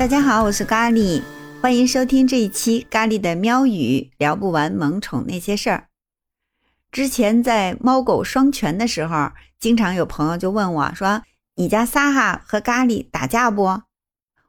[0.00, 1.20] 大家好，我是咖喱，
[1.60, 5.88] 欢迎收听这一期咖喱的喵语，聊不完萌宠那些事儿。
[6.90, 11.20] 之前在猫狗双全的时候，经常有朋友就问我说
[11.56, 13.82] ：“你家撒哈和咖喱打架不？”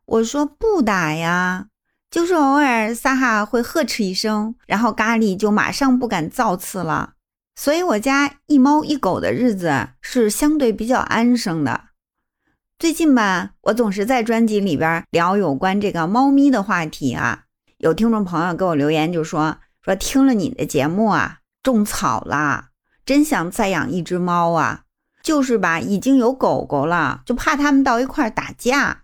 [0.08, 1.66] 我说：“不打呀，
[2.10, 7.16] 就是偶尔撒哈会呵斥一声，然后咖喱就马上不敢造次了。
[7.58, 11.88] 所以我家一猫一狗的日子是相对比较安生的。”
[12.82, 17.44] 最近吧，我总是在专辑里边聊有关这个猫咪的话题啊。
[17.78, 22.70] 有听众朋友给我留言就说说听了你的节目啊，种草了，
[23.06, 24.86] 真想再养一只猫啊。
[25.22, 29.04] 就是吧，已经有狗狗了，就怕他们到一块打架。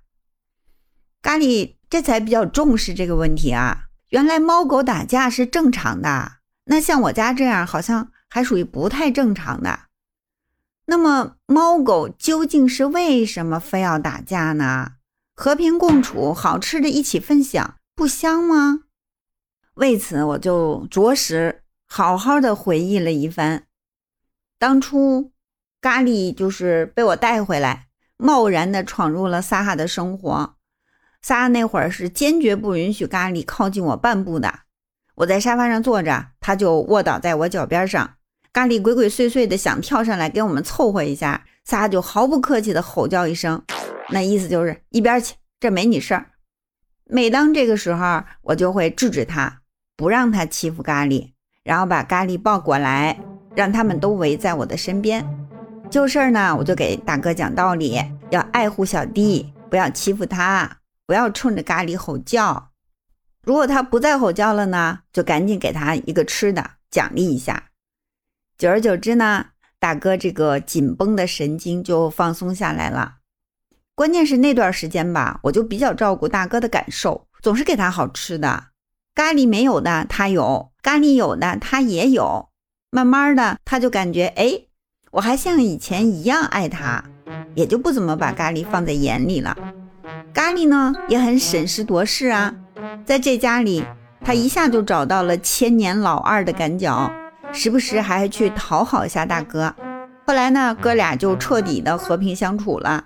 [1.21, 3.83] 咖喱这才比较重视这个问题啊。
[4.09, 9.81] 原来猫狗打架是正常的，那像我家这样好像还属于不太正常的。
[10.89, 14.93] 那么，猫狗究竟是为什么非要打架呢？
[15.35, 18.83] 和平共处，好吃的一起分享，不香吗？
[19.73, 23.65] 为此，我就着实好好的回忆了一番。
[24.57, 25.33] 当初，
[25.81, 30.55] 咖喱就是被我带回来，贸然的闯入了萨哈的生活。
[31.21, 34.61] 萨哈那会儿是坚决不允许咖喱靠近我半步的。
[35.15, 38.16] 我在沙发上坐着，他就卧倒在我脚边上。
[38.57, 43.61] 咖喱鬼鬼祟祟的想跳上来给我们凑合一下，仨就毫不客气的吼叫一声，
[44.09, 46.25] 那意思就是一边去，这没你事儿。
[47.05, 49.61] 每当这个时候，我就会制止他，
[49.95, 51.33] 不让他欺负咖喱，
[51.63, 53.19] 然后把咖喱抱过来，
[53.55, 55.23] 让他们都围在我的身边。
[55.91, 62.71] 就事儿呢，我就给大哥讲道理，要爱护小弟，不要欺负他，不要冲着咖喱吼叫。
[63.43, 67.65] 如果他不再吼叫了呢，就赶紧给他一个吃的，奖励一下。
[68.57, 69.45] 久而久之呢，
[69.79, 73.17] 大哥这个紧绷的神经就放松下来了。
[73.93, 78.69] 关键是那段时间吧，我就比较照顾大哥的感受，总是给他好吃的。
[79.13, 82.49] 咖喱没有的他有，咖喱有的他也有。
[82.89, 84.61] 慢慢的，他就感觉哎，
[85.11, 87.03] 我还像以前一样爱他，
[87.53, 89.55] 也就不怎么把咖喱放在眼里了。
[90.33, 92.55] 咖喱呢也很审时度势啊，
[93.05, 93.85] 在这家里，
[94.21, 97.26] 他一下就找到了千年老二的感觉。
[97.53, 99.73] 时不时还去讨好一下大哥，
[100.25, 103.05] 后来呢，哥俩就彻底的和平相处了。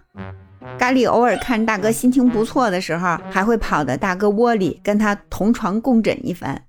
[0.77, 6.65] 咖喱偶尔看大哥心情不错的时候，还会跑到大哥窝里跟他同床共枕一番。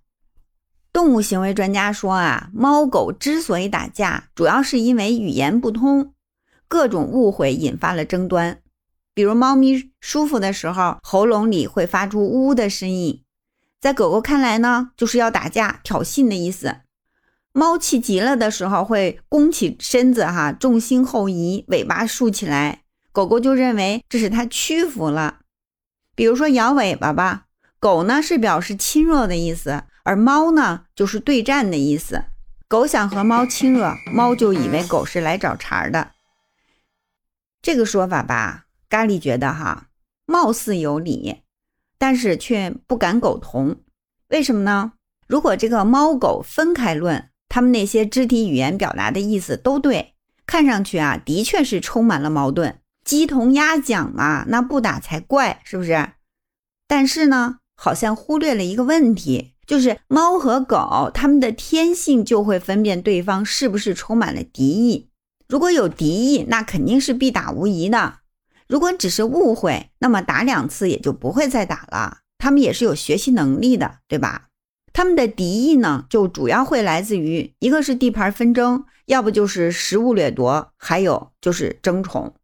[0.93, 6.13] 动物行为专家说啊，猫狗之所以打架，主要是因为语言不通，
[6.69, 8.59] 各种误会引发了争端。
[9.15, 13.23] 比如猫咪舒服的时候，喉咙里会发出呜呜的声音，
[13.81, 16.77] 在狗狗看来呢，就是要打架挑衅的意思。
[17.55, 22.83] 猫气急了的时候会弓起身子，哈，重心后移，尾巴竖起来，
[23.13, 25.41] 狗狗就认为这是它屈服了。
[26.15, 27.45] 比如说摇尾巴吧，
[27.79, 32.25] 狗呢是表示亲热的意思，而猫呢就是对战的意思。
[32.69, 36.13] 狗想和猫亲热，猫就以为狗是来找茬的。
[37.61, 39.89] 这个说法吧，咖喱觉得哈，
[40.25, 41.43] 貌似有理，
[41.99, 43.77] 但是却不敢苟同。
[44.29, 44.95] 为什么呢？
[45.27, 47.29] 如果这个猫狗分开论。
[47.53, 50.15] 他们那些肢体语言表达的意思都对，
[50.47, 52.79] 看上去啊，的确是充满了矛盾。
[53.05, 56.13] 鸡同鸭讲嘛，那不打才怪，是不是？
[56.89, 65.11] 但是呢，好像忽略了一个问题，就是猫和狗它们的天性就会分辨对方是不是充满了敌意。
[65.47, 68.21] 如果有敌意，那肯定是必打无疑的；
[68.67, 72.21] 如果只是误会，那么打两次也就不会再打了。
[72.39, 74.49] 它们也是有学习能力的，对吧？
[74.93, 82.35] 他们的敌意呢，就主要会来自于一个是地盘纷争，要不就是食物掠夺，还有就是争宠。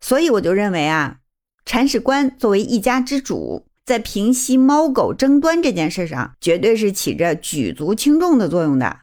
[0.00, 1.18] 所以我就认为啊，
[1.64, 9.00] 铲屎官作为一家之主，在平息猫狗争端这件事上，绝对是起着举足轻重的作用的。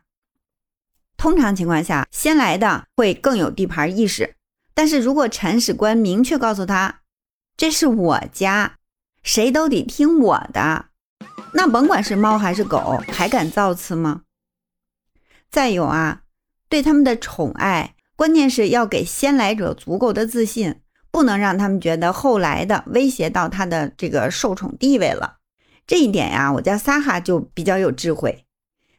[1.16, 4.36] 通常情况下，先来的会更有地盘意识，
[4.74, 7.02] 但是如果铲屎官明确告诉他，
[7.56, 8.78] 这是我家，
[9.22, 10.88] 谁都得听我的。
[11.54, 14.24] 那甭管是猫还是狗，还敢造次吗？
[15.52, 16.22] 再有啊，
[16.68, 25.38] 对他们的宠爱，关键是要给先来者足够的自信，不能让他们觉得后来的威胁到他的这个受宠地位了。
[25.86, 28.46] 这一点呀，我家撒哈就比较有智慧。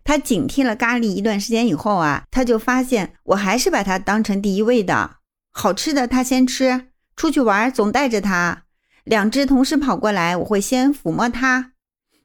[0.05, 5.17] 他警惕了咖喱一段时间以后啊，他就发现我还是把他当成第一位的，
[5.51, 8.65] 好吃的他先吃，出去玩总带着他，
[9.03, 11.73] 两只同时跑过来，我会先抚摸它。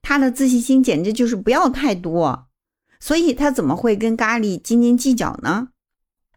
[0.01, 2.48] 他的自信心简直就是不要太多，
[3.00, 5.69] 所以他怎么会跟咖喱斤斤计较呢？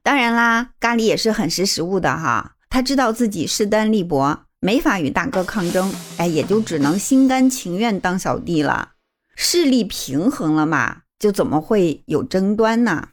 [0.03, 8.93] 当然啦，咖喱也是很识时务的哈，他知道自己势单力薄，没法与大哥抗争，哎，也就只能心甘情愿当小弟了。
[9.37, 13.09] 势力平衡了嘛，就怎么会有争端呢？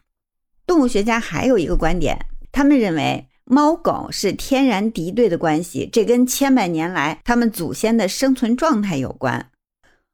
[0.66, 9.50] 动物学家还有一个观点，他们认为猫狗是天然敌对的关系，这跟千百年来它们祖先的生存状态有关。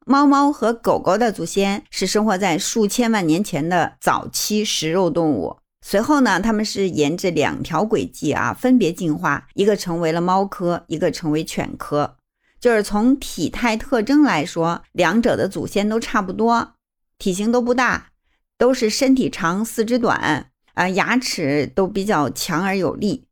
[0.07, 12.17] 猫猫和狗狗的祖先是生活在数千万年前的早期食肉动物，随后呢，它们是沿着两条轨迹啊，分别进化，一个成为了猫科，一个成为犬科。
[12.59, 16.75] 就是从体态特征来说，两者的祖先都差不多，
[17.17, 18.11] 体型都不大，
[18.59, 23.25] 都是身体长、四肢短，啊，牙齿都比较强而有力，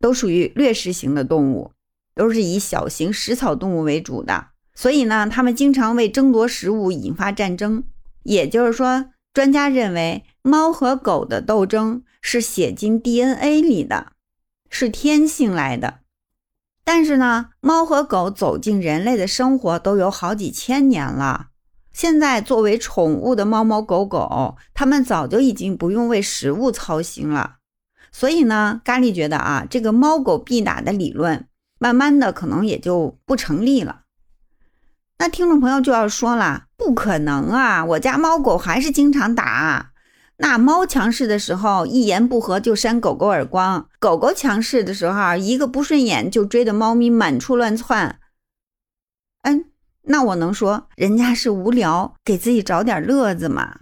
[0.00, 1.72] 都属于掠食型的动物，
[2.14, 4.46] 都是以小型食草动物为主的。
[4.76, 7.82] 所以呢，他们经常为争夺食物引发战争。
[8.22, 14.12] 也就是说，专家认为猫和狗的斗争是写进 DNA 里的，
[14.68, 16.00] 是天性来的。
[16.84, 21.48] 但是呢，猫和狗走进人类的生活都有好几千年了。
[21.92, 27.56] 现在作为宠物的猫猫狗狗，它们早就已经不用为食物操心了。
[28.12, 34.02] 所以呢，咖喱觉得啊，这个猫狗必打的理论，慢慢的可能也就不成立了。
[35.18, 37.84] 那听众朋友就要说了，不可能啊！
[37.84, 39.92] 我家猫狗还是经常打。
[40.38, 48.18] 那猫强势的时候，一言不合就扇狗狗耳光；狗狗强势的时候，一个不顺眼就追着猫咪满处乱窜。
[49.42, 49.64] 嗯，
[50.02, 53.78] 那我能说人家是无聊，给自己找点乐子吗？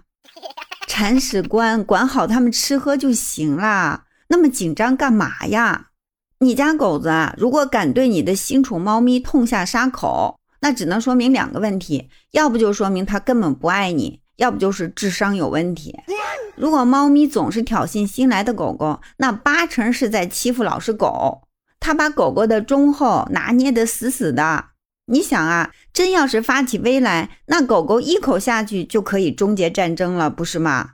[0.87, 5.87] 铲屎官管好它们吃喝就行啦，那么紧张干嘛呀？
[6.39, 15.95] 你家狗子，如果敢对你的新宠猫咪痛下杀口，那只能说明两个问题，要不就说明它根本不爱你，要不就是智商有问题。
[16.55, 21.43] 如果猫咪总是挑衅新来的狗狗，那八成是在欺负老实狗。
[21.79, 24.69] 它把狗狗的忠厚拿捏得死死的。
[25.05, 30.93] 你想啊，真要是发起威来，那狗狗一口下去就可以终结战争了，不是吗？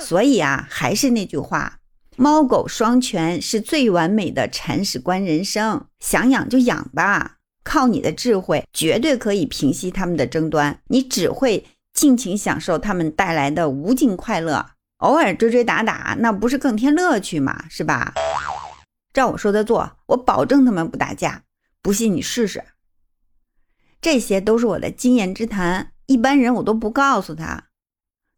[0.00, 1.78] 所以啊，还是那句话，
[2.16, 5.86] 猫狗双全是最完美的铲屎官人生。
[5.98, 7.37] 想养就养吧。
[7.68, 10.80] 靠你的智慧，绝对可以平息他们的争端。
[10.86, 17.66] 你只会尽情享受他们带来的无尽快乐，偶尔追追打打，那不是更添乐趣吗？
[17.68, 18.14] 是吧？
[19.12, 21.42] 照我说的做，我保证他们不打架。
[21.82, 22.64] 不信你试试。
[24.00, 27.64] 这些都是我的经验之谈，一般人我都不告诉他。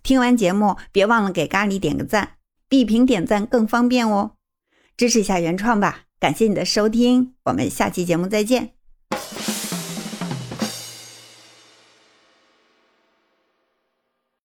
[0.03, 2.37] 听完节目，别忘了给咖喱点个赞，
[2.69, 4.33] 比评点赞更方便哦。
[4.97, 8.80] 支持一下原创吧，感谢你的收听，我们下期节目再见。